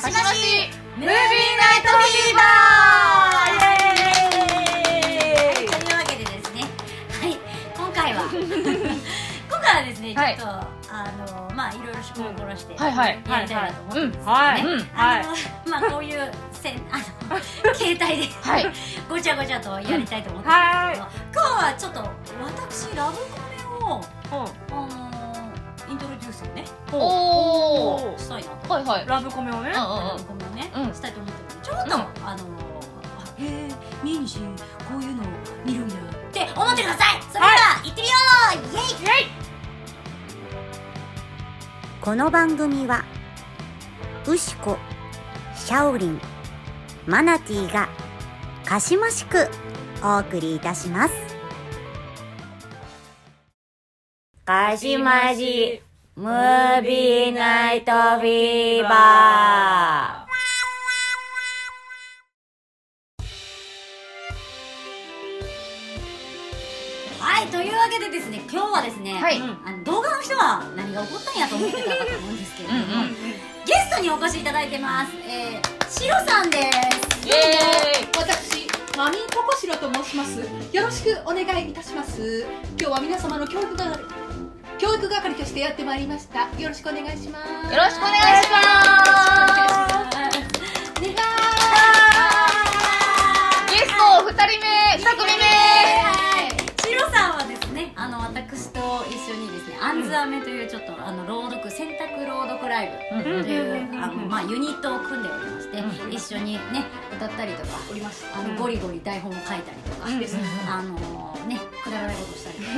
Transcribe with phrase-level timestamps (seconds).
[0.00, 1.16] かしましムービーナ
[1.78, 3.64] イトフィーバーイ
[4.84, 6.60] エーイというわけでですね
[7.10, 7.38] はい
[7.74, 8.20] 今回は
[9.48, 10.64] 今回はですねちょはいっと、あ
[11.48, 14.64] のまあいろいろ趣向を凝らしてやはいはいりたいなと思ってるんですけどね、はい。
[14.64, 14.90] うん。
[14.96, 15.36] あの、
[15.70, 17.40] まあこういうせんあの
[17.74, 18.72] 携帯ではい。
[19.08, 22.00] ごちゃごちゃとやりたいと思ってるんですけど、は今日はちょっと
[22.44, 23.56] 私ラブコメ
[23.86, 24.00] を
[24.30, 28.50] ほあのイントロデュースをねうおほしたいな。
[28.50, 29.06] とはいはい。
[29.06, 29.60] ラブコメをね。
[29.60, 30.94] うんうんラブコメをね、うん。
[30.94, 31.92] したいと思ってちょっと、うん。
[31.92, 32.36] あのあ
[33.38, 33.68] へえ
[34.02, 34.44] 三重西こ
[34.98, 35.22] ういうの
[35.64, 35.98] 見るんだっ
[36.32, 36.48] て。
[36.54, 37.22] 思ってください。
[37.22, 38.14] それでは行ってみよ
[38.52, 38.82] う、イエイ。
[38.82, 39.46] イエイ。
[42.00, 43.04] この番組は
[44.26, 44.76] ウシコ
[45.56, 46.20] シャオリン
[47.06, 47.88] マナティーが
[48.64, 49.48] かしましく
[50.02, 51.14] お送りいたします。
[54.44, 55.82] かしまし
[56.18, 58.92] ムービーナイトフィーバー。
[67.20, 69.42] はいというわけでですね今日はですね、はい。
[69.42, 73.16] あの動画の人は何が起こったんやと思ってたかと思うんですけれども、うんうん
[73.66, 75.12] ゲストにお越しいただいてます。
[75.28, 76.70] えー、シロさんで
[77.20, 77.28] す。
[77.28, 80.40] イエ私マミーココシロと申します。
[80.72, 82.46] よろしくお願いいたします。
[82.80, 84.15] 今日は皆様の教育係
[84.78, 86.48] 教育係としてやってまいりました。
[86.60, 87.72] よろしくお願いします。
[87.72, 88.60] よろしくお願いしま
[90.12, 91.00] す。
[91.00, 91.14] ね
[93.70, 94.66] ゲスト二人目。
[94.98, 95.44] 二組目。
[96.84, 103.22] シロさんはですねあの私と一緒にですね「アンズアメ」というちょっとあの朗読選択朗読ライブ。
[103.22, 106.12] というあの、まあ、ユニットを組んでおりまして、うん。
[106.12, 106.84] 一緒にね
[107.16, 108.26] 歌ったりとかおります。
[108.34, 110.10] あのゴリゴリ台本を書いたりとか、あ
[110.82, 112.68] のねくだらないことしたりとか、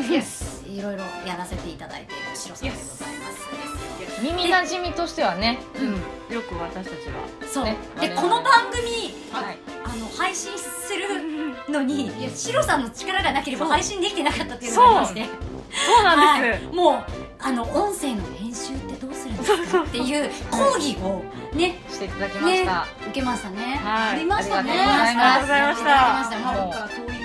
[0.78, 4.22] いろいろやらせていただいているシロさんでございます。
[4.22, 6.34] 耳なじみとしてはねうん。
[6.34, 7.06] よく私たち
[7.42, 9.58] がそう、ねでこの番組はい。
[9.84, 15.24] あの配信するのにシロさんの力がなければ配信できてなかったっていうのがありまして。
[15.24, 16.04] そう。
[16.04, 17.04] なんです、はい、もう
[17.40, 21.24] あの音声の編集ってどうするんですかっていう講義を
[21.54, 23.80] ねしていただきましねた受けましたね。
[23.82, 24.12] はい。
[24.12, 24.70] ありましたね。
[24.72, 27.17] ありがとうございました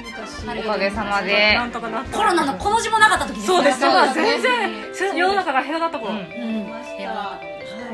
[0.44, 1.54] おかげさまで。
[1.56, 2.18] なんとかなった。
[2.18, 4.14] コロナのこの字もなかった時ですそうですそうです。
[4.14, 6.68] 全然世の中が平和だった頃、うん。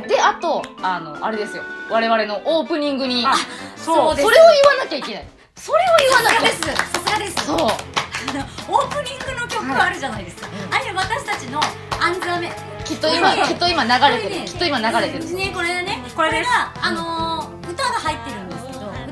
[0.08, 1.64] であとあのあれですよ。
[1.90, 3.24] 我々のオープニングに。
[3.26, 3.36] あ
[3.76, 3.96] そう。
[3.96, 4.28] そうです。
[4.28, 5.28] それを言わなきゃいけない。
[5.56, 6.40] それを言わなきゃ。
[6.48, 6.94] さすがです。
[6.94, 7.46] さすがです。
[7.46, 7.58] そう。
[7.58, 10.48] あのオープニングの曲あるじゃないですか。
[10.72, 11.60] あれ私たちの
[12.00, 12.52] アンズアメ。
[12.86, 14.46] きっと今きっと今流れてる。
[14.46, 15.34] きっと今流れてる。
[15.36, 18.39] ねこれねこれがあのー歌が入ってる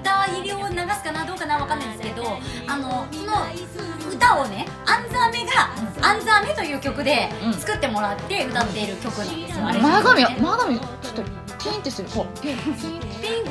[0.07, 2.23] 歌入りを流すかなどうかなわかんないんですけど
[2.66, 3.34] あのその
[4.09, 5.69] 歌をねアンザーメが
[6.01, 7.53] 「アンザーメ」という曲でうん。
[7.53, 11.22] 作ってもらって歌っている曲なんですよ、あれ前髪ね前髪ちょっと
[11.57, 12.09] ピンってしてる。
[12.09, 12.56] ほらピン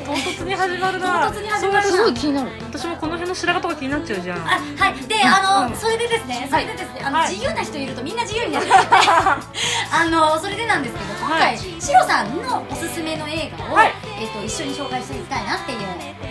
[0.03, 2.51] 唐突に始まるな唐突に始まるなすごい気になる。
[2.61, 4.37] 私もこの辺の白髪とか気になっちゃうじゃん。
[4.39, 5.07] あはい。
[5.07, 7.31] であの、それでですねそれでですね、あのはい。
[7.31, 8.65] 自由な人いるとみんな自由になる。
[9.91, 11.57] あのそれでなんですけど今回、はい。
[11.57, 13.93] シロさんのおすすめの映画を、はい。
[14.19, 15.79] えっと一緒に紹介していきたいなっていう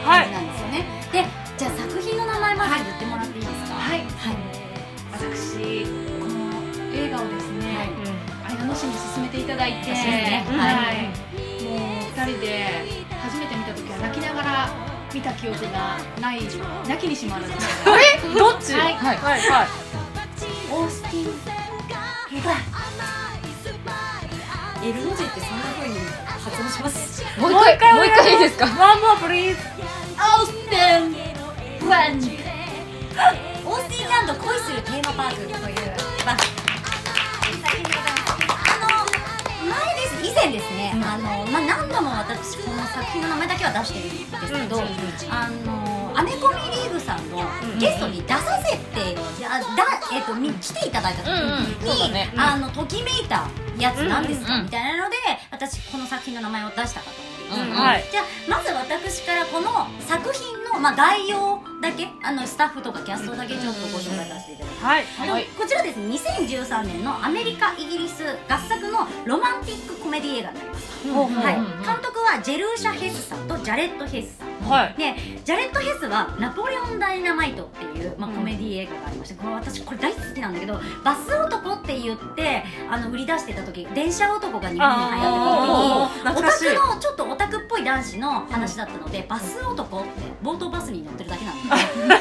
[0.07, 1.27] 感じなんですよね、で
[1.59, 3.75] じゃあ作品の名前まず言ってもらっていいですか？
[3.75, 3.99] はい。
[4.01, 4.09] はい。
[5.13, 5.85] 私
[6.21, 6.35] この
[6.95, 7.91] 映画をですね、
[8.45, 8.57] はい。
[8.57, 10.45] 綾野市に進めていただいて、ね。
[10.49, 10.75] はい。
[10.75, 11.11] はい
[11.65, 11.77] もう
[12.15, 14.69] 二人で初めて見た時は泣きながら
[15.13, 16.43] 見た記憶がない
[16.87, 17.57] 泣きにしまらずあ
[17.97, 18.35] れ？
[18.35, 18.75] どっち？
[18.75, 18.95] はい。
[18.95, 19.17] はい。
[19.17, 19.41] はい。
[19.41, 19.67] はい。
[20.71, 21.33] オースティン
[24.85, 27.25] エルの字ってそんな風に発音します？
[27.41, 28.67] もう一回もう一回いいですか？
[28.67, 29.76] One more please
[30.17, 31.13] オースティン
[31.79, 32.31] フランジ
[33.65, 35.55] オースティンランド恋するテーマパークという、
[36.25, 36.37] まあ、
[39.69, 40.27] 前です。
[40.27, 44.83] 以前ですね、あのまあ、何度も私この作品の名前だけは出してるんですけど、
[45.31, 47.45] あのアメコミリーグさんの
[47.79, 49.17] ゲストに出させて、
[49.47, 49.67] あだ
[50.13, 51.65] えっとみ来ていただいた時うんうん。
[51.69, 52.33] に、そうだね。
[52.37, 53.49] あのときめいた
[53.79, 55.17] やつなんですか、うんうんみたいなので
[55.51, 57.21] 私この作品の名前を出したかと。
[57.21, 57.87] 思うんですけど、うん。
[57.87, 58.05] はい。
[58.11, 59.71] じゃあまず私からこの
[60.01, 64.85] 作品の、まあ、概要だけあのスタッフとかキャストだけちょっとご紹介させていただきます。
[64.85, 65.45] はいはい。
[65.59, 65.97] こちらです。
[65.97, 71.55] ね2013年のアメリカイギリス合作のロマンティックコメディ映画になります、はい、
[71.85, 74.47] 監督はジェルーシャ・ヘスさんとジャレット・ヘスさん。
[74.69, 74.95] はい。
[74.99, 75.15] で
[75.45, 90.09] ジャレット・ヘスは「ナポレオン・ダイナマイト」っていう、まあ、うんコメディ映画がありましてこれ私これ大好きなんだけどバス男って言ってあの売り出してた時電車男が日本に流行ってた時にオタクのちょっとオタクっぽい男子の話だったのでバス男って
[90.43, 92.17] 冒頭バスに乗ってるだけなんですよ。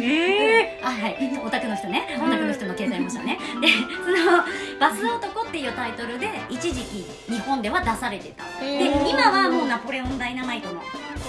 [0.02, 1.16] えはい。
[1.44, 2.18] オタクの人ね。
[2.18, 3.38] オタクの人の携帯もしたね。
[3.60, 4.44] でその
[4.78, 8.44] バス男っっていうタイトルで一時期日本では出されてた。
[8.64, 10.80] へでー今はもうナポレオンダイナマイトの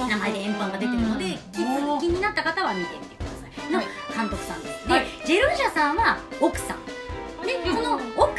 [0.08, 1.58] 名前で円盤が出てるので、気
[2.06, 3.72] 気になった方は見てみてください。
[3.72, 3.88] のはい。
[4.16, 5.06] 監督さんです、で、はい。
[5.26, 6.78] ジェルージャさんは奥さん。
[7.42, 8.31] でその奥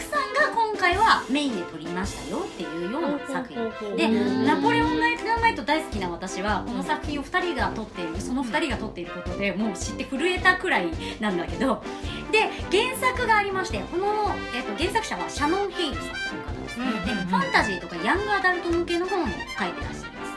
[0.83, 3.97] 回はメインで撮りましたよっていうような作品。
[3.97, 4.09] で
[4.45, 10.89] ナポレオンダイナマイト大好きな私はこの作品を2人が撮っているその2人が撮っていることでもう知って震えたくらい
[11.21, 11.85] なんだけど。
[12.33, 14.07] で原作がありましてこの、
[14.57, 16.93] えっと原作者はシャノン・ヘイルさんという方ですね、うん。
[17.05, 20.32] でファンタジーとかヤングアダルト向けの本を書いてらっしゃいます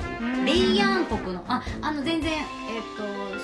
[0.46, 2.44] レイヤン国のああの全然えっ、
[2.98, 3.04] と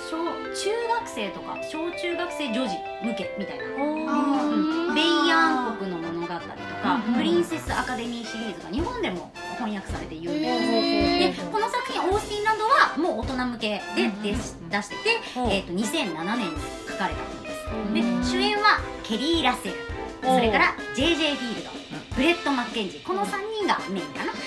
[0.10, 0.18] 小
[0.54, 0.70] 中
[1.00, 3.64] 学生とか小中学生女児向けみたいな。
[3.66, 4.96] うん。
[4.96, 6.40] ベイヤン国の物語と
[6.84, 10.40] か、うんプリンセスアカデミーシリーズが日本でも翻訳されて有名。
[10.40, 16.56] です、でこの作品オースティンランドはもう大人向けで出し出してて、えー、と2007年に
[16.90, 18.34] 書かれたものです。
[18.34, 19.76] で主演はケリー・ラッセル。
[20.24, 21.81] それから JJ フィールド
[22.22, 23.04] ブレット・マッケンジー。
[23.04, 24.32] この3人がメインかな。
[24.32, 24.38] で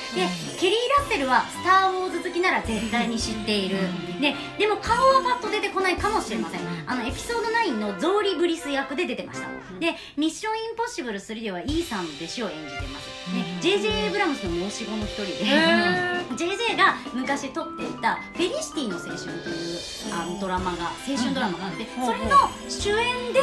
[0.61, 3.79] ケリー・ラッセルは「スター・ウォーズ」好きなら絶対に知っている。
[4.21, 6.61] ででも顔はパッと出てこないかもしれません。
[6.87, 9.49] あのエピソード9のゾーリ・ブリス役で出てました。
[9.81, 13.09] で「ミッション・インポッシブル3」ではイーサンの弟子を演じてます。
[13.35, 15.32] で JJ エイブラムスの申し子の一人で。
[16.37, 19.78] JJ が昔撮っていた「フェリシティの青春」という
[20.12, 22.37] あのドラマが青春ドラマがあってそれの
[22.69, 23.40] 主演で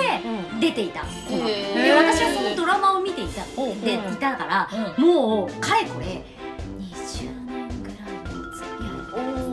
[0.59, 1.01] 出ていた。
[1.01, 3.43] 子なで私はそのドラマを見ていた。
[3.83, 6.23] でいたからもうかれこれ
[6.77, 8.83] 20年ぐらいの付き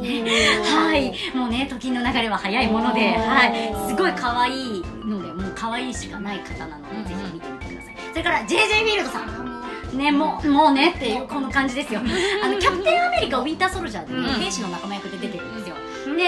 [0.04, 0.70] 合いですね。
[0.76, 1.14] はい。
[1.34, 7.96] もうね時の流れは早いもので、はい、すごい可愛いのでもう可愛いしかない方なので、ぜひ見てみてください。
[8.10, 9.47] それから JJ フィールドさん
[9.96, 12.00] ねもうもうねっていうこの感じですよ。
[12.00, 14.40] あのキャプテンアメリカウィンターソルジャーでね、うん。
[14.40, 15.76] 兵士の仲間役で出てるんですよ。
[16.16, 16.24] で、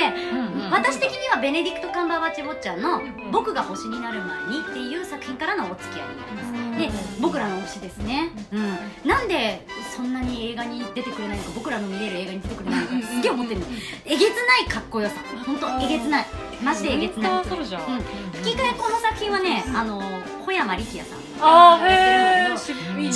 [0.71, 3.01] 私的にはベネディクト・カンバーバッチ・坊ちゃんの
[3.33, 6.91] 「僕が星になる前に」っていう作品からのお付き合いになりますで
[7.21, 9.67] 僕らの推しですね、うん、なんで
[9.97, 13.67] そんなに映画に出てくれないのか僕らの見れる映画に出てくれないのかすげえ思ってるの。
[14.05, 15.15] えげつないかっこよさ。
[15.47, 16.27] 本当えげつない。
[16.63, 17.33] マジでえげつない。
[17.33, 17.43] うん。
[17.45, 17.57] 吹
[18.55, 20.03] き替えこの作品はねあの
[20.45, 23.11] 小山力也さんあーやへえちょっとね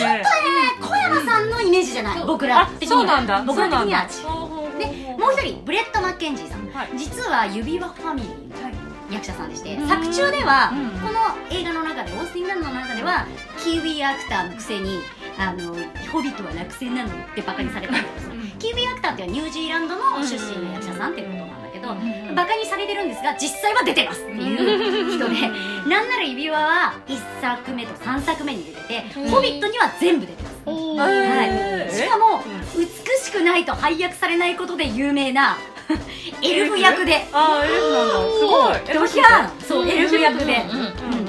[0.81, 2.25] 小山さんのイメージじゃない。
[2.25, 3.43] 僕らあ的にはそうなんだ。
[3.43, 4.87] 僕ら的にはそうなんだ。
[4.87, 6.89] でもう一人ブレット・マッケンジーさん、はい。
[6.97, 10.91] 実は指輪ファミリーの役者さんでして、作中では、うん。
[11.01, 13.27] この映画の中でオースティンランドの中では
[13.59, 15.01] キーウィアクターのくせに
[15.39, 15.75] あの
[16.13, 21.54] ホビットは落選なのってバカにされてるんですねキーウィアクターっていうのはニュージーランドの出身の役者さんっていうこと
[21.87, 25.49] なんだけど、バカにされてるんですが実際は出てますっていう人で、
[25.89, 29.01] なんなら指輪は1作目と3作目に出てて、
[29.31, 32.43] ホビットには全部出てます、はい、しかも、
[32.77, 32.87] 美
[33.25, 35.59] しくないと配役されないことで有名な
[36.43, 37.27] エルフ役で。
[37.33, 38.15] あーエルフなんだ。
[38.33, 38.95] すごい。
[38.95, 41.27] ドヒャーそうエルフ役で、うんうん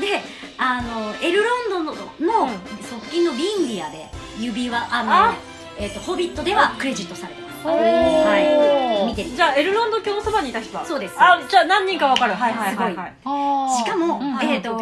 [0.00, 0.20] で
[0.58, 4.06] あのエルロンドンのの側近のリンディアで
[4.38, 5.34] 指輪あのあ。
[5.78, 9.06] えっ、とホビットではクレジットされてはい。
[9.06, 9.24] 見て。
[9.24, 11.14] じゃあエルロンド教のそばにいた人だそうです。
[11.18, 12.34] あじゃあ何人かわかる。
[12.34, 13.14] はいはいはいはい。
[13.84, 14.76] しかも、うんえーと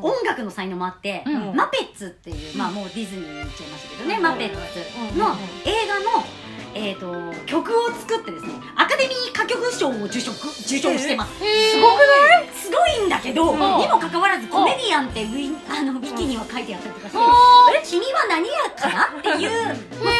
[0.00, 1.54] 音楽の才能もあって、うん。
[1.56, 5.32] マペッツっていう、まあ、もうディズニーに行っちゃいましたけどね、マペッツのうん。
[5.64, 6.24] 映画の、
[6.76, 12.48] えー、と曲を作ってですねアカデミー歌曲賞を受賞受賞してます、すごくない？
[12.52, 13.58] すごいんだけど、ん。
[13.78, 17.18] にもかかわらずコメディアンってウィあのウィキには書いてあったりとかして
[17.88, 20.12] 「君は何やかな?」っていうもうすごい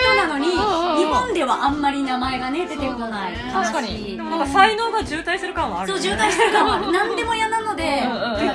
[0.00, 4.16] 人なのにうん日本ではあんまり名前がね出てこないそうだね確かに。
[4.16, 5.92] なんか才能が渋滞する感はある。
[5.92, 6.90] そう渋滞してる感はある。
[6.92, 8.02] 何でも嫌なので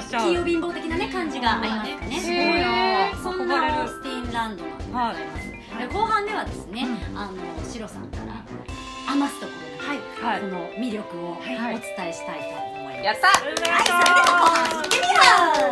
[0.10, 2.20] 器用貧乏的なね感じがありますかね。
[2.20, 4.64] すごいなそん憧れるなオースティンランド
[4.98, 7.34] なんでございで後半ではですね、あの
[7.70, 8.44] シロさんから
[9.12, 10.42] 余すところなく、はい。
[10.42, 11.76] この魅力をお伝はい。
[11.78, 12.46] えしたいと
[12.80, 13.28] 思います、やった！
[13.28, 15.10] はい、それでは行ってみよ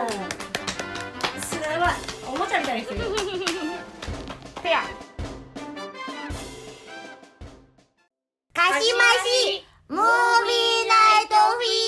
[0.08, 1.40] う。
[1.42, 3.00] すごいおもちゃみたいですよ
[4.62, 4.82] ペア。
[8.54, 11.83] かしましムービーナイトフィー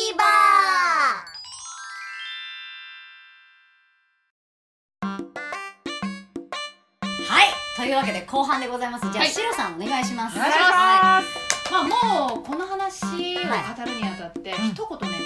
[7.86, 9.04] いというわけで後半でございます。
[9.12, 10.38] じゃあ、はいシロさんお願いします。
[10.38, 11.72] お願いします。
[11.72, 14.70] まあもうこの話を語るにあたって、うん。
[14.70, 15.18] 一言ね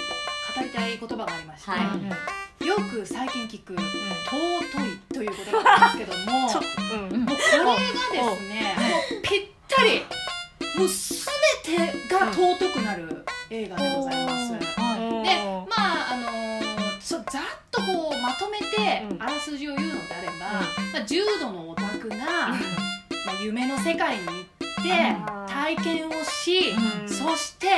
[0.56, 2.66] 語りたい言葉がありまして、はい。
[2.66, 3.74] よく最近聞く
[4.28, 10.04] 「尊い」という言葉があるんですけども ちょっもうこれがですねもうぴったり
[10.76, 14.52] もう全てが尊くなる映画でございます。
[14.52, 14.66] で
[15.46, 16.49] おーまああのーそ
[17.30, 20.34] ざっとこうまとめてうんあらすじを言うのであれば、
[20.92, 22.16] まあ、重度のオタクが、
[23.26, 24.36] まあ、夢の世界に行っ
[24.82, 24.90] て
[25.34, 27.08] うん体験をし、うん。
[27.08, 27.68] そして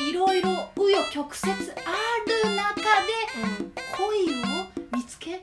[0.00, 1.54] いろいろ紆余曲折あ
[2.46, 3.12] る中で
[3.96, 5.40] 恋を見つける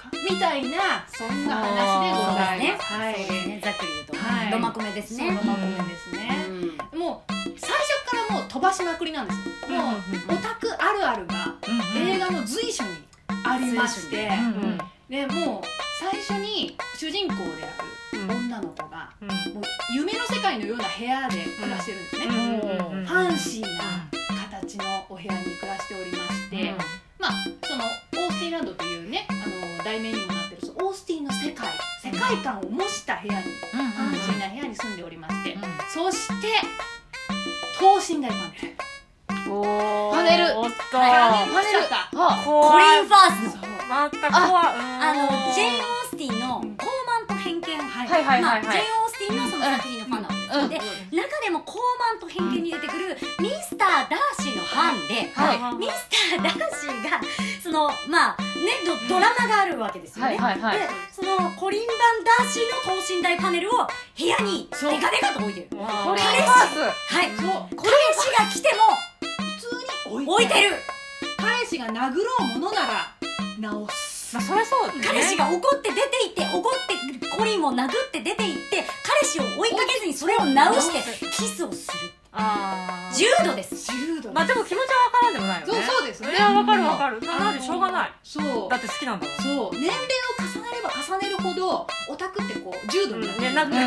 [0.00, 0.10] か？
[0.28, 2.92] みみたいなそんな話でございます。
[2.92, 3.14] はい。
[3.48, 3.60] ね。
[3.62, 4.28] ざっくり言うと。
[4.28, 4.50] はい。
[4.52, 5.26] ロマコメですね。
[5.28, 6.46] そうロマコメですね。
[6.92, 6.98] うん。
[6.98, 9.38] もう最初からもう飛ばしまくりなんです。
[9.72, 9.78] よ。
[9.78, 9.96] もう
[10.28, 11.54] オタクあるあるが
[11.96, 12.90] 映画の随所に
[13.46, 14.78] ありまして、うん
[15.08, 15.62] でもう
[15.98, 19.28] 最初に主人公である女の子がうん。
[19.54, 19.62] もう
[19.94, 22.26] 夢の世界のような部屋で暮らしてるんですね。
[22.26, 22.32] う
[22.92, 23.68] んうんファンシーな
[24.50, 26.74] 形のお部屋に暮らしておりまして、
[27.18, 27.32] まあ
[27.62, 29.32] そのオースティンランドというねあ
[29.78, 31.68] の題名にもなってるそのオースティンの世界
[32.02, 35.56] 世界観を模した部屋にファンシーな部屋に住んでおりまして、
[35.92, 36.48] そして
[37.78, 40.10] 等身大パネルおー。
[40.12, 40.58] パネル。
[40.58, 40.72] おっと。
[40.92, 41.62] パネル。
[41.62, 43.72] しちゃったはコリン・ファースの。
[43.88, 44.64] また怖い。
[44.66, 48.08] あのジェーン・オースティンの「高慢と偏見」はい。
[48.08, 48.64] はいはいまあ、はい。
[48.64, 51.78] はいジェーン・オースティンのその作品のファンなわけですで中でも高
[52.16, 55.76] 慢と偏見に出てくるミスター・ダーシーのファンで、はい。
[55.76, 57.20] ミスター・ダーシーが
[57.62, 60.38] そのまあねドドラマがあるわけですよね、で
[61.12, 61.81] そのコリン・
[62.22, 63.86] バン・ダーシーの等身大パネルを
[64.18, 65.00] 部屋にデそう。
[65.00, 65.68] カデカと置いてる。
[65.70, 66.22] 彼氏。
[66.22, 67.30] はい。
[67.36, 67.76] そう。
[67.76, 68.82] 彼氏が来ても
[69.20, 70.76] 普通に置いてる。
[71.36, 72.22] 彼氏が殴ろ
[72.56, 73.14] うものなら
[73.58, 74.34] 直す。
[74.36, 75.00] まあそりゃそうだね。
[75.04, 76.72] 彼氏が怒って出て行って怒っ
[77.20, 83.14] てコリンを殴って出て行って彼氏を追いかけずにそれを直してキスをするあー。
[83.14, 83.92] 重度です。
[83.92, 84.32] 重度。
[84.32, 85.72] まあでも気持ちは分からんでもないよね。
[85.72, 86.32] そうそうですね。
[86.32, 87.20] いや分かる分かる。
[87.20, 88.12] なあのしょうがない。
[88.22, 88.70] そう。
[88.70, 89.36] だって好きなんだもん。
[89.36, 89.70] そう。
[89.72, 90.00] 年齢を
[90.40, 93.32] 重ねれば重ねるほどオタクってこう重度にな。
[93.32, 93.82] ってねなってる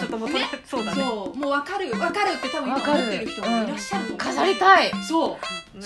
[0.00, 0.28] ちょっともう
[0.64, 1.02] そうだね。
[1.02, 1.36] そう。
[1.36, 1.90] もう分かる。
[1.90, 4.92] 分かるって多分今思ってる人もいらっしゃると思う飾りたい。
[5.08, 5.36] そう。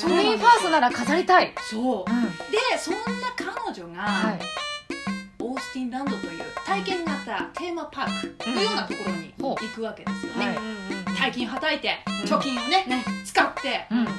[0.00, 1.52] コリンファースなら飾りたい。
[1.70, 2.22] そううん。
[2.24, 3.00] でそんな
[3.36, 4.40] 彼女が、はい。
[5.42, 12.14] オースティンランドという体験型テーマパークのようなところに行くわけですよね、はい大金はたいてうん。
[12.24, 13.04] 貯金をね、ね。
[13.26, 13.86] 使って。
[13.90, 14.04] うん。
[14.06, 14.10] た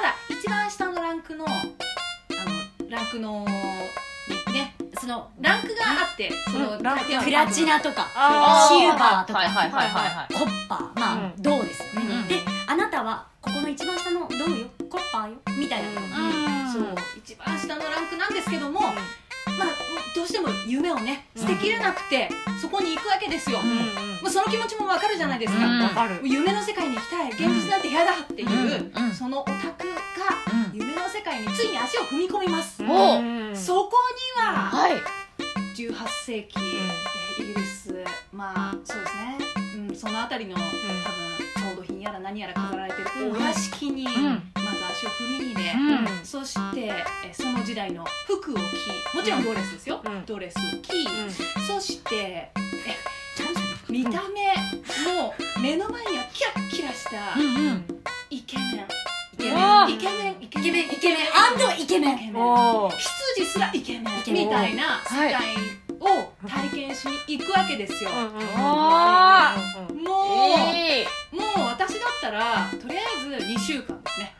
[0.00, 3.46] だ一番下のランクのあのランクの
[4.52, 8.06] ねそのランクがあってそのプラチナとか
[8.68, 9.38] シルバーとか。
[9.38, 10.34] はいはいはいはいはい。
[10.34, 11.00] コッパー。
[11.00, 11.42] まあ、うん。
[11.42, 12.28] 銅ですよね、うん。
[12.28, 12.36] で
[12.66, 14.66] あなたはここの一番下の銅よ。
[14.90, 15.38] コッパーよ。
[15.58, 16.72] みたいな、うん。
[16.72, 16.94] そう。
[17.16, 18.80] 一番下のランクなんですけども、
[19.60, 19.68] まあ
[20.16, 22.28] どうしても夢をね捨てきれなくて、
[22.60, 23.76] そこに行くわけですよ、うんうん。
[24.22, 25.78] まあ、その気持ちもわかるじゃないですか、うん。
[25.80, 26.20] 分かる。
[26.24, 27.30] 夢の世界に行きたい。
[27.30, 29.94] 現実なんて嫌だっていう、うんうんそのオタクが
[30.72, 33.22] 夢の世界についに足を踏み込みます、おう。
[33.22, 33.92] んそこ
[34.38, 34.92] にははい。
[35.76, 37.94] 18世紀、えーイギリス
[38.32, 39.38] まあそうですね、
[39.88, 44.06] うん、その辺りの、多分調度品やら何やら飾られてるお屋敷に、
[45.00, 46.24] 足を踏み入れ、うん。
[46.24, 46.92] そして
[47.26, 48.60] えその時代の服を着
[49.16, 50.24] もちろんドレスですよ、うん。
[50.26, 51.06] ドレスを着、
[51.66, 52.52] そしてえ
[53.88, 57.10] 見た目も目の前にはキラッキラした
[58.30, 58.84] イケメン、
[59.38, 61.26] イケメンイケメンイケメンイケメン。
[61.80, 62.14] イケメン。
[62.14, 62.90] イケメン。
[62.90, 64.48] 羊すらイケメンイケメン。
[64.48, 65.56] みたいな世界
[65.98, 68.32] を体験しに行くわけですよ、もう、
[69.94, 70.20] も
[71.56, 74.39] う私だったらとりあえず2週間ですね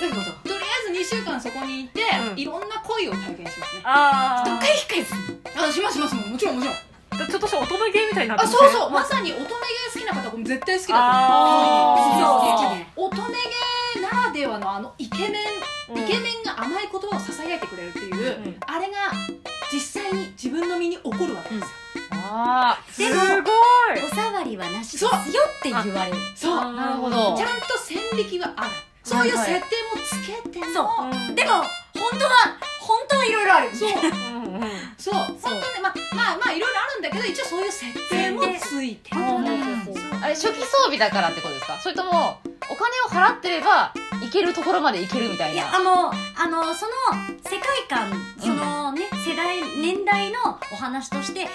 [0.00, 2.38] ととりあえず2週間そこにいて、うん。
[2.38, 3.82] いろんな恋を体験しますね。
[3.84, 5.18] あどっか引っかえすん
[5.60, 6.14] のあしますします。
[6.16, 6.74] もちろんもちろん。
[6.74, 8.90] あちょっとした乙女芸みたいになってあそうそう。
[8.90, 9.54] まさに乙女芸
[9.94, 13.00] 好きな方も絶対好きだとあー。
[13.00, 16.02] 思う乙女芸ならではのあのイケメン、うん。
[16.04, 19.12] イケメンが甘い言葉をささやいてくれるっていう、うんあれが
[19.72, 21.68] 実際に自分の身に起こるわけですよ、
[22.12, 23.24] あすでもご
[24.00, 24.04] い。
[24.04, 25.16] お触りはなしですよっ
[25.60, 26.16] て言われる。
[26.36, 26.58] そう。
[26.58, 27.36] あなるほど。
[27.36, 28.70] ちゃんと線引きはある
[29.06, 29.62] そういう設定も
[30.02, 31.06] つけての、そう。
[31.06, 31.34] うん。
[31.36, 31.50] でも
[31.94, 33.90] 本当は本当はいろいろあるそう。
[33.94, 35.14] うんうんそう。
[35.14, 39.20] 本当ねまあまあまあいろいろあるんだけど一応そういう設定もついてる。
[39.22, 39.56] 本当だ。
[39.58, 41.78] ーあれ初期装備だからってことですか？
[41.80, 45.54] それともお金を払ってれば行けるところまで行けるみたいな？
[45.54, 46.92] いやあのあのその
[47.44, 50.38] 世界観そのね、世代年代の
[50.72, 51.48] お話として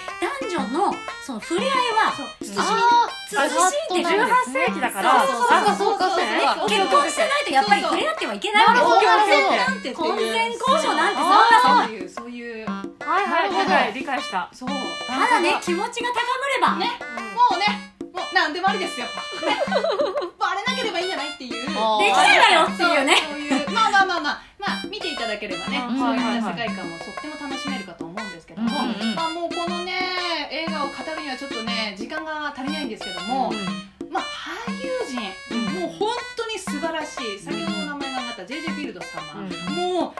[0.50, 0.94] 男女の
[1.26, 3.48] その触れ合いは慎みあ
[3.88, 8.66] 慎んでる18世紀だからそうそうそうそうそうねそう結婚してないとやっぱり触れ合ってはいけない。
[8.66, 9.56] わけなるほどなるほど。
[9.56, 12.04] なんてっていう婚前交渉なんてそんあなそうい。
[12.04, 12.82] うそういうは
[13.20, 14.48] いはいはい理解した。
[14.52, 14.68] そう。
[14.68, 14.74] た
[15.18, 16.14] だね気持ちが高
[16.68, 16.78] まれば。
[16.78, 16.98] ね。
[17.50, 17.91] もうね
[18.34, 19.12] 何でもありですよ、ね、
[20.38, 21.52] バレなければいいんじゃないっていう。
[21.52, 23.16] できないわよっていうね。
[23.16, 23.70] そういう。
[23.70, 24.42] まあまあまあまあ。
[24.58, 25.98] まあ見ていただければね、うん。
[25.98, 28.70] そういう世界観もとっても楽しめるかと思うんですけども、
[29.16, 33.52] まあもうこのね映画を語るにはちょっとね時間が足りないんですけども、
[34.08, 35.18] まあ俳優陣、
[35.80, 37.38] もう本当に素晴らしい。
[37.40, 39.42] 先ほど名前が挙がった JJ フィールド様、
[39.74, 40.12] もう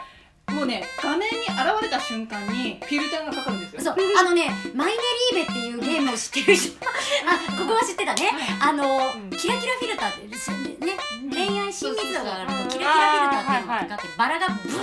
[0.51, 3.81] もうね画面に現れた瞬間にフィルターがかかるんですよ。
[3.81, 4.93] そうあのねマイネ
[5.31, 6.77] リーベっていうゲームを知ってる人。
[7.25, 8.29] あここは知ってたね。
[8.61, 9.29] あのうん。
[9.31, 10.57] キラキラフィルターってですね。
[11.33, 14.77] 恋愛親密度が上がるとキラキラフィルターっていうのがかかってバラがブワーって出てき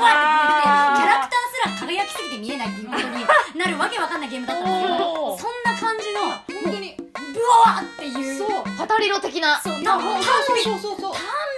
[0.51, 3.25] てキャラクターすら輝きすぎて見えないっていうことに
[3.57, 6.21] なるわけわかんないゲームだったんですけどそんな感じの
[6.65, 6.97] 本当に。
[7.31, 8.39] ブワーっていう。
[8.39, 8.49] そう。
[8.77, 9.61] パタリロ的な。
[9.63, 11.15] そうなそう短そうそうそう。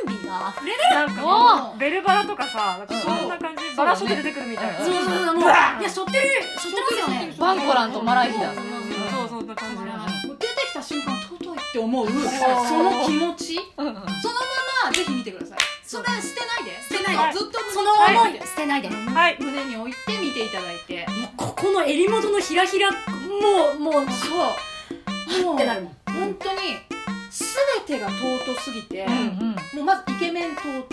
[0.06, 0.78] 美が溢れる。
[0.94, 4.79] なんかベルバラとかさなんかそんな感じバラショット出てくるみたいな。
[4.79, 5.05] うんそうそう。
[5.05, 7.35] そうもういや背負ってる背負ってますよね。
[7.38, 8.52] バンコランとマライヒだ。
[8.55, 8.61] そ
[9.25, 9.83] うそんな感じも
[10.35, 11.59] う出てきた瞬間尊い。
[11.59, 13.59] って思うその気持ち？
[13.76, 14.00] そのま
[14.85, 15.59] まぜひ見てください。
[15.85, 16.71] それ捨てないで。
[16.83, 17.38] 捨てないで。
[17.38, 18.88] ずっとその思い捨てないで。
[18.88, 19.38] はい。
[19.41, 21.07] 胸に置いて見ていただいて。
[21.09, 22.97] もうここの襟元のひらひらも
[23.76, 24.35] うもうそ
[25.41, 25.45] う。
[25.45, 25.93] もうってなるもん。
[26.05, 26.59] 本当に
[27.33, 29.57] 全てが尊すぎて、うんうん。
[29.75, 30.85] もうまずイケメン尊い、ん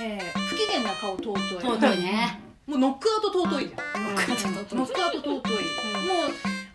[0.00, 1.40] えー不機嫌な顔尊い。
[1.60, 2.40] 尊いね。
[2.66, 4.04] もうノックアウト尊いじゃん。
[4.04, 5.42] ノックアウト尊い、もう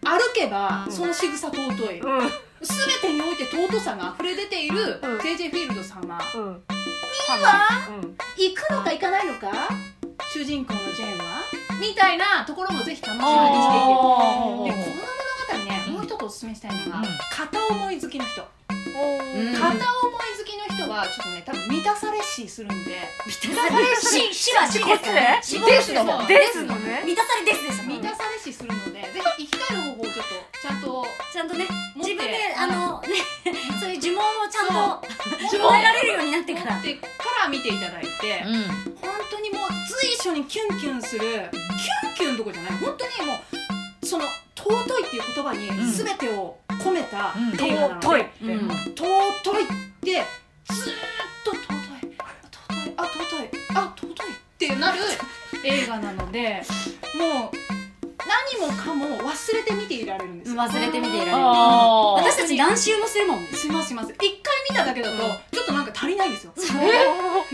[0.04, 0.92] 歩けばうん。
[0.92, 1.62] その仕草尊
[1.92, 2.18] い、うん。
[2.20, 2.30] うん
[2.62, 5.18] 全てにおいて尊さが溢れ出ているうん。
[5.20, 6.44] JJ フィールド様、うん。
[6.48, 8.18] はうん。
[8.38, 9.51] 行くのか行かないのか？
[10.34, 11.42] 主人公のジェーンは？
[11.80, 13.89] みたいなところもぜひ楽しみにしていて。
[13.89, 17.06] でこの物語ねもう一つおすすめしたいのが、うん。
[17.32, 18.48] 片思い好きの人、うん
[18.95, 23.01] 片思い好きの人はちょっとね多分満たされしするんで。
[23.25, 26.05] 満たされししはしですからねしですの。
[26.05, 27.03] 方ですのね。
[27.05, 30.21] 満たされですでしたもん満たされしするのでぜひ生き返る方法をちょっと
[30.61, 33.07] ちゃんとちゃんとね自分であのね
[33.79, 35.07] そういう呪文をちゃんと
[35.51, 35.59] そう。
[35.59, 36.75] 唱えられるようになってから。
[36.75, 37.07] 持ってか
[37.43, 38.95] ら見ていただいて、うん。
[39.01, 39.69] 本当にもう
[40.01, 42.71] 随所にキュンキュンするキュンキュンどころじゃない。
[42.79, 43.39] 本当にも
[44.01, 44.25] うその
[44.55, 45.91] 尊いっていう言葉にうん。
[45.91, 47.65] 全てを込めたうん。
[47.65, 48.00] 映画うん。
[48.00, 49.68] 尊いっ
[50.01, 50.25] て。
[50.72, 50.96] ずーっ
[51.44, 52.15] と尊い。
[52.51, 52.94] 尊い。
[52.98, 53.50] あ尊い。
[53.74, 55.00] あ尊いってなる
[55.63, 56.62] 映画なので
[57.18, 57.58] もう
[58.27, 60.62] 何もかも忘れて見ていられるんですよ。
[60.62, 61.38] 忘れてみていられる。
[61.38, 63.48] 私たち何周もするもんね。
[63.54, 64.13] しますします。
[64.13, 65.18] 一回見ただけだと
[65.51, 66.54] ちょっとなんか足りないんですよ。
[66.58, 66.62] え？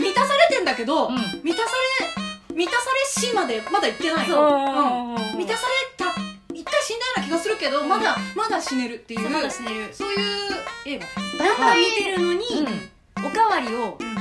[0.02, 1.14] 満たされてんだけど、うん。
[1.42, 4.44] 満たされ満たされしまでまだ行ってないそう。
[4.44, 5.38] うん。
[5.38, 5.72] 満たされ
[6.82, 9.20] 死んだような気がするけど、まだまだ死ねるっていう。
[9.22, 9.94] そうまだ死ねる。
[9.94, 10.18] そういう
[10.86, 11.06] 映画。
[11.06, 12.40] です何回見てるのに
[13.20, 13.26] うん。
[13.26, 14.12] おかわりをうん。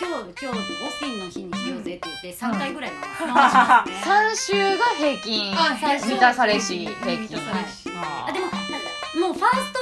[0.00, 5.52] 今日今日オースティンの日にしようぜって言って3回ぐらい回す三週が平均。
[5.52, 7.90] 満たされし平満均たされし。
[7.94, 9.78] ああでももうファースト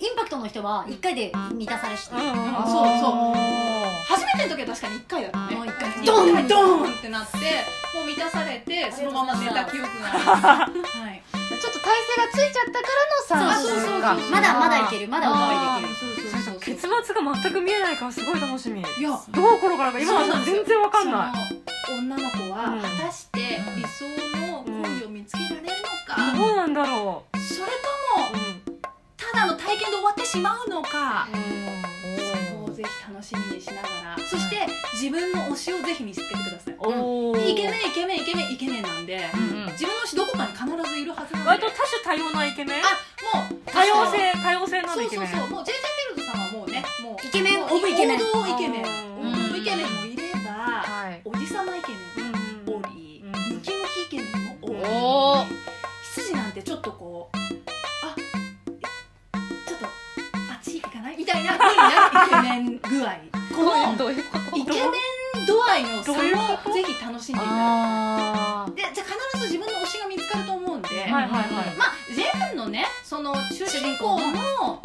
[0.00, 2.08] インパクトの人は1回で満たされし。
[2.08, 2.34] てうんうん。
[2.34, 3.34] そうそう。
[4.06, 5.56] 初めての時は確かに1回だったね。
[5.56, 6.06] もう一回。
[6.06, 6.92] ドンドン。
[6.92, 7.36] ってなって
[7.94, 11.22] もう満たされてそのまま寝た記憶がありますはい
[11.60, 12.88] ちょっと体勢がついちゃったか
[13.36, 15.94] らの三そうそうそうまだまだいけるまだおかわりできる。
[15.94, 16.60] そうそうそうそう。
[16.60, 18.80] 結末が全く見えないからすごい楽しみ。
[18.80, 19.10] いや。
[19.10, 19.18] どう
[19.56, 21.32] 転がるか今の全然わかんない。
[21.86, 22.80] その女の子はうん。
[22.80, 23.38] 果たして
[23.76, 24.04] 理想
[24.40, 25.70] の恋を見つけられるの
[26.06, 27.68] か、どうなんだろそれう
[28.16, 28.78] とも
[29.16, 31.69] ただの体験で終わってしまうのか、うん
[32.80, 34.24] ぜひ楽しみにしながら。
[34.24, 37.52] そして自分の推しをぜひ見つけてください、おー。
[37.52, 39.72] イケメンイケメンイケメンイケメンなんで、うんうん。
[39.72, 41.48] 自分の推しどこかに必ずいるはずなんで。
[41.50, 42.82] 割と多種多様なイケメン。
[42.82, 42.88] あ
[43.36, 45.28] もう多様性多様性のあそうるイケメン。
[45.28, 48.20] そうそうもう JJ フィールドさんはもうねもうイケメンオブイケメン。
[48.20, 48.39] 王道
[65.82, 66.36] ン度合いの差どういう？
[66.36, 68.72] こもぜひ楽しんでいただあー。
[68.72, 71.30] いじゃあ必ず自分の推しが見つかると思うんで、はいはいはい。
[71.76, 74.82] まあジェーンのねその主人公の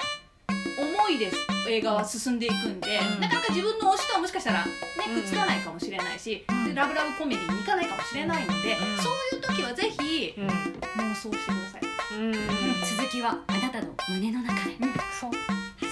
[0.78, 1.38] 思いです。
[1.68, 3.22] 映画は進んでいくんで、うん。
[3.22, 4.72] なかなか自分の推しとはもしかしたらね
[5.10, 5.22] うん。
[5.22, 6.66] くっつかないかもしれないし、うん。
[6.66, 8.98] でラブラブコメディに行かないかもしれないので、うん。
[8.98, 10.48] そういう時はぜひうん。
[10.48, 11.82] 妄想してください。
[12.20, 12.34] うん。
[12.34, 14.78] 続きはあなたの胸の中で。
[15.20, 15.32] そう。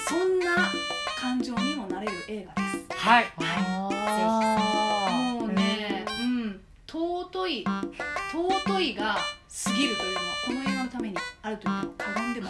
[0.07, 0.71] そんな
[1.19, 2.97] 感情にもなれる映画です。
[2.97, 3.25] はい。
[3.37, 3.41] あ
[3.79, 4.01] もうね、う
[4.51, 4.52] ん、
[7.43, 7.65] 尊い
[8.31, 9.17] 尊いが
[9.65, 12.47] 過ぎるというのはこの映画のためにあると言っても過言でも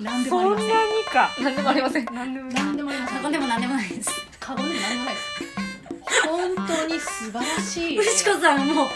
[0.00, 0.50] 何でもありません。
[0.50, 1.30] そんなにか。
[1.36, 2.04] ーなんでもありません。
[2.06, 3.18] なんでも何でもありません。
[3.20, 5.24] 過言でも何でもないです過言でも何でもないです。
[6.26, 7.98] 本当に素晴らしい。
[7.98, 8.88] 牛子さんもう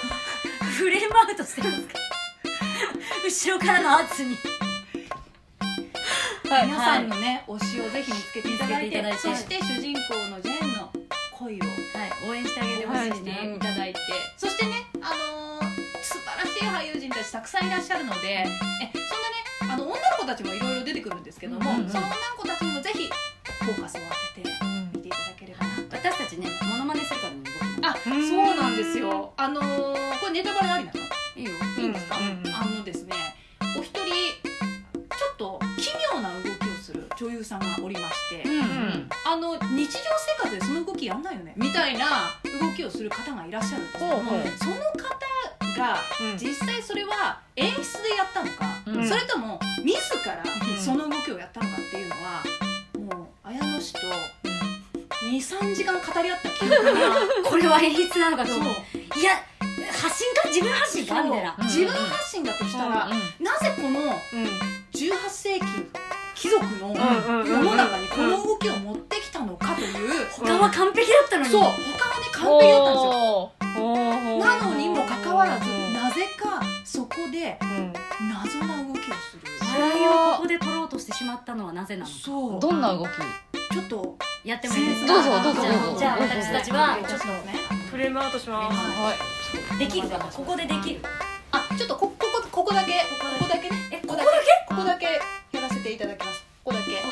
[0.77, 2.01] フレームアウトしてますから
[3.25, 4.37] 後ろからの圧に。
[6.51, 9.39] はい皆さんのね、推しをぜひ見つけていただいて見つけていただいて。
[9.39, 10.78] そして主人公のジェーンの
[11.39, 12.31] 恋をはい。
[12.31, 13.55] 応援してあげてほしいね。
[13.57, 13.99] いただいて、
[14.37, 15.69] そしてね、あのー
[16.03, 18.53] 素晴らしい俳優陣たちたくさんいらっしゃるのでえそん
[19.69, 21.89] なねあの女の子たちもいろいろ出てくるんですけども、うんうん。
[21.91, 23.09] その女の子たちにもぜひ
[23.65, 24.01] フォーカスを
[24.37, 24.51] 当てて
[24.95, 25.97] 見ていただければなと。
[25.97, 27.41] 私たちねモノマネするからね
[27.77, 28.29] 僕あうん。
[28.29, 29.33] そうなんですよ。
[29.37, 30.93] あのーこれネタバレありな
[41.59, 42.07] みたいな
[42.61, 45.19] 動きをする方がいらっしゃるんですけどその方
[45.77, 46.39] がうん。
[46.39, 49.09] 実際それは演出でやったのか、うん。
[49.09, 50.79] それとも自らうん。
[50.79, 52.15] その動きをやったのかっていうの
[53.13, 54.01] はもう綾野氏と
[55.31, 56.91] 23時間語り合った記憶が
[57.51, 58.75] これは演出なのかと思う。
[59.19, 59.33] いや
[60.01, 60.49] 発信か？
[60.49, 61.23] 自分発信か？
[61.23, 61.57] みたいな。
[61.59, 61.63] う。
[61.63, 63.09] ん自分発信だとしたら、
[63.41, 64.45] なぜこのうん。
[64.93, 65.67] 18世紀
[66.39, 66.95] 貴族の
[67.45, 69.89] 世の中にこの動きを持ってきたのかという、
[70.31, 71.51] 他は完璧だったのに。
[71.51, 74.39] そう他はね完璧だったんですよ。
[74.39, 75.93] なのにもかかわらずうん。
[75.95, 77.93] なぜかそこでうん。
[78.31, 79.43] 謎な動きをする。
[79.61, 82.13] 笑いをここで取ろうとしてしまったのはなぜなのか。
[82.13, 82.61] そう。
[82.61, 83.09] どんな動き？
[83.75, 85.15] ちょっとやってもいいですか？
[85.15, 85.99] どうぞどうぞじゃあどうぞ。
[85.99, 87.35] じゃあどうぞ私たちはちょっとね
[87.91, 88.77] フレームアウトします。
[88.77, 89.13] は
[89.75, 89.79] い。
[89.81, 90.25] できるかな？
[90.27, 90.67] ここで。
[90.67, 91.01] できる。
[91.51, 92.93] あちょっとこここここだけ。
[92.93, 92.99] こ
[93.41, 93.77] こだけね。
[93.91, 94.29] えここだけ。
[94.69, 95.21] ここだけ
[95.89, 96.45] ていただきます。
[96.65, 96.93] ここだけ。
[96.97, 97.03] はい。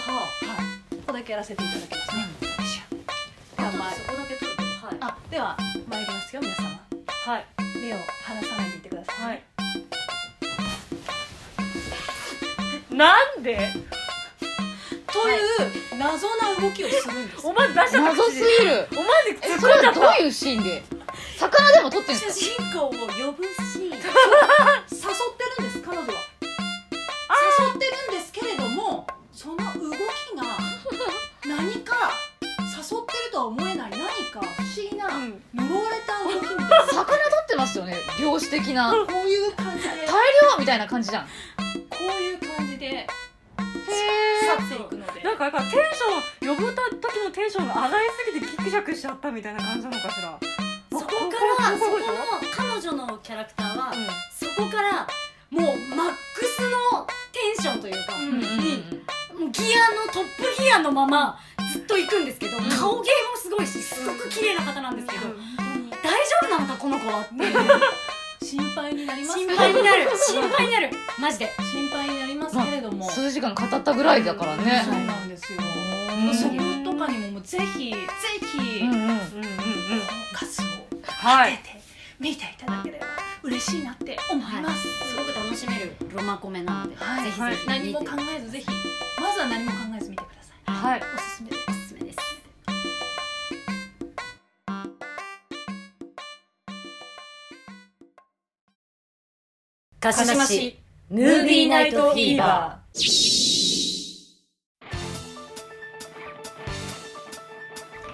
[0.97, 2.23] ここだけやらせていただきますね。
[2.23, 2.29] よ
[2.61, 2.97] いしょ。
[3.57, 4.97] ではまそこだけ取るはい。
[5.01, 5.57] あでは
[5.89, 6.65] 参りますよ皆様。
[7.25, 7.47] はい。
[7.81, 9.43] 目を離さないでいてくださいはい。
[12.95, 13.57] なんで？
[15.07, 17.47] という謎な動きをするんです。
[17.49, 18.89] お前出した謎すぎる。
[18.93, 20.83] お前でえそれはどういうシーンで？
[21.39, 22.97] 魚でも撮ってるんです主人公を呼
[23.33, 23.93] ぶシーン。
[23.97, 26.36] 誘ってるんです彼女は
[36.85, 38.93] 魚撮ってますよね漁師的な。
[38.93, 39.89] こういう感じで。
[39.89, 40.13] 大
[40.53, 41.25] 量みたいな感じじゃん。
[41.25, 41.31] こ
[42.01, 42.87] ういう感じで。
[42.87, 43.07] へ
[44.47, 45.23] 去っていくので。
[45.23, 50.39] なんかだからテンション呼ぶた時のテンションが上がりすぎてギクシャクしちゃったみたいな感じなのかしら。
[50.93, 51.13] そこか
[51.63, 52.05] らそこの
[52.51, 55.07] 彼女のキャラクターはうんそこから
[55.51, 55.63] もう
[55.95, 61.39] マックスのテンションというか、うんうんうんうんもうギアのトップギアのまま
[61.71, 65.37] ずっと行くんですけど、ん顔芸もすごいしすごく綺麗な方なんですけど、大丈
[66.43, 67.81] 夫なのかこの子はっていう。
[68.43, 70.07] 心配になりますけ心ど配になる。
[70.17, 70.91] 心配になる。
[71.19, 71.53] マジで。
[71.73, 74.83] 心配になりますけれども、数時間語ったぐらいだからね。
[74.85, 76.35] そうなんですよ、うん。
[76.35, 76.55] そこ
[76.93, 77.97] とかにももうぜひぜ
[78.41, 78.95] ひ、うんうん。
[78.95, 79.19] うんうんうん。
[80.33, 80.65] ガスを
[81.07, 81.81] はい当てて
[82.21, 83.07] 見ていただければ
[83.43, 85.97] 嬉しいなって思います、すごく楽しめる。
[86.15, 87.25] ロマコメなので、はい。
[87.25, 87.57] ぜひぜはい。
[87.57, 88.67] ひ何も考えずぜひ。
[89.21, 90.73] まずは何も考えず見てください。
[90.73, 91.01] はい。
[91.01, 91.66] おすすめですおすすめです
[100.07, 100.79] 鹿鹿島市
[101.11, 103.07] ムービーナイトフィーバー。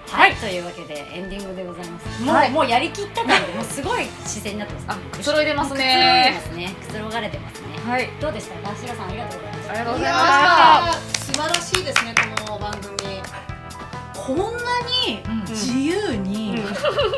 [0.07, 2.23] はい、というわけでエンディングでございます。
[2.23, 2.49] もう,、はい。
[2.49, 3.29] もうやりきったも
[3.61, 4.85] うすごい姿勢になってます。
[4.89, 6.41] あくつろいでますね。
[6.41, 6.75] くつろいでますね。
[6.81, 7.67] くつろがれてますね。
[7.85, 8.09] はい。
[8.19, 8.75] どうでした？
[8.75, 9.71] さんありがとうございました。
[9.71, 12.15] ありがとうございやまー素晴らしいですね
[14.25, 14.43] こんな
[15.05, 15.39] にうん。
[15.47, 16.55] 自由に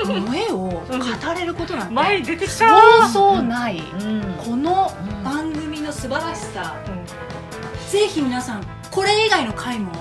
[0.04, 0.84] 萌えを語
[1.38, 3.10] れることなんて出てきた。
[3.10, 3.82] そうそうない。
[4.44, 5.24] このうん。
[5.24, 6.76] 番組の素晴らしさ。
[6.88, 7.06] うん。
[7.92, 9.92] ぜひ皆さんこれ以外の回も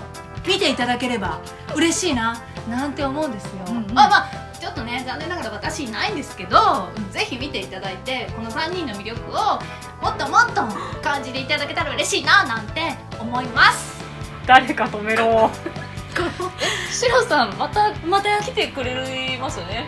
[0.46, 1.40] 見ていただければ
[1.76, 3.90] 嬉しいななんて思うんですよ、うんうん。
[3.90, 9.34] あまあちょっとね残念ながら私いないんですけどぜひ見ていただいてこの3人の魅力を
[10.02, 10.62] もっともっと
[11.02, 14.02] 感じていただけたら嬉しいななんて思います。
[14.46, 15.50] 誰か止めろ
[16.90, 19.86] シロさんまたまた来てくれますよね。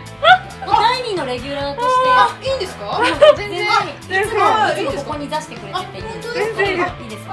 [0.65, 2.09] もう第二のレギュラーとして。
[2.09, 3.01] あいいんですか？
[3.37, 3.67] 全然い
[4.07, 6.17] 全然つもここに出してくれてていいです。
[6.17, 7.27] あ本当ですか全然いいです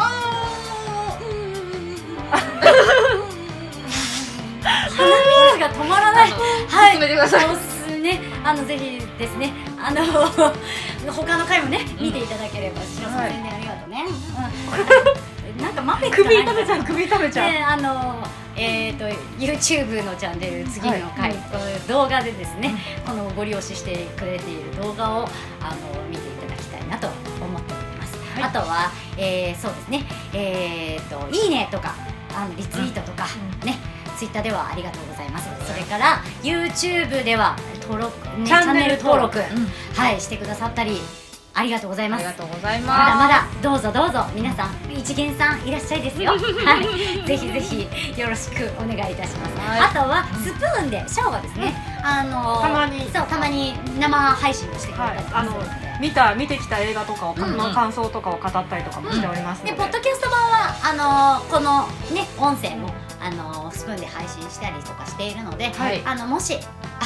[4.64, 5.07] 鼻
[5.50, 6.30] 水が止まらない。
[6.30, 6.92] はい。
[6.92, 7.44] 進めてください。
[7.50, 8.20] おすすめね。
[8.44, 9.52] あのぜひですね。
[9.78, 10.02] あの
[11.12, 14.04] 他の回もね見ていただければ白さんはい宣伝ありがとうね、
[15.59, 17.50] うん、なんかマペット首食べちゃう首食べちゃう。
[17.50, 19.04] ねあのえー、と
[19.38, 21.88] YouTube のチャンネル次の回、はい。
[21.88, 22.74] 動画でですね、
[23.06, 25.28] このご利用ししてくれている動画を
[25.60, 27.08] あの見ていただきたいなと
[27.40, 30.04] 思っております、あとは、えーそうですね。
[30.32, 31.94] えー、といいねとか
[32.34, 33.26] あのリツイートとか、
[33.64, 33.78] ね
[34.16, 35.48] ツイッターではありがとうございます。
[35.66, 39.44] それから YouTube では登録、ね、チチャンネルャンネル登録、うん。
[39.96, 41.00] はいしてくださったり
[41.54, 42.26] ありがとうございます。
[42.26, 46.32] ありがとうございまだままだどうぞどうぞ皆さん一元さんいらっしゃいですよ。
[46.34, 47.26] はい。
[47.26, 49.80] ぜひぜひよろしくお願いいたします、はい。
[49.80, 53.08] あとはスプーンでシャオがですね、あのたまに。
[53.12, 57.56] そうたまに生配信をしてくれたりするので、見た見てきた映画とかを、うんうん。
[57.56, 62.90] の感想とかを語ったりとかもしておりますので、でポッドキャスト版はあのこのね音声も
[63.22, 66.02] あのスプーンで配信したりとかしているので、はい。
[66.04, 66.58] あのもし
[67.00, 67.04] あ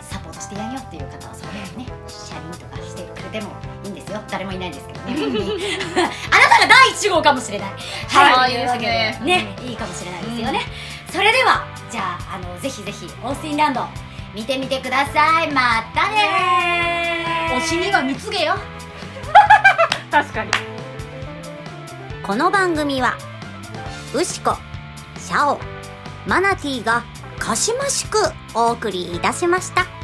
[0.00, 1.29] サポートしてやんよっていう方
[3.30, 3.52] してくれても
[3.84, 4.20] いいんですよ。
[4.28, 5.14] 誰もいないんですけどね。
[6.30, 7.70] あなたが第一号かもしれない。
[8.08, 8.54] はい。
[8.54, 9.56] とうわけいいですね。
[9.62, 10.60] いいかもしれないですよね、
[11.10, 13.86] それではじゃああのぜひぜひオースティンランド
[14.34, 15.50] 見てみてください。
[15.52, 17.50] またね。
[17.52, 17.56] ー。
[17.58, 18.56] 推しには貢げよ。
[20.10, 20.50] 確かに。
[22.22, 23.16] この番組は
[24.14, 24.56] ウシコ
[25.16, 25.58] シャオ
[26.26, 27.02] マナティーが
[27.38, 28.18] かしましく
[28.54, 29.99] お送りいたしました